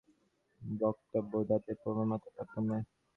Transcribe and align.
বস্তুত 0.61 1.13
উহাদের 1.35 1.75
প্রভেদ 1.81 2.07
মাত্রার 2.11 2.33
তারতম্যে। 2.37 2.77